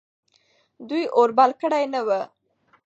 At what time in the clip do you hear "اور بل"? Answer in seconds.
1.17-1.51